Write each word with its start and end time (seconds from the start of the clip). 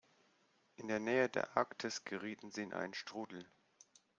In 0.77 0.87
der 0.87 0.99
Nähe 0.99 1.29
der 1.29 1.55
Arktis 1.55 2.03
gerieten 2.05 2.49
sie 2.49 2.63
in 2.63 2.73
einen 2.73 2.95
Strudel. 2.95 3.45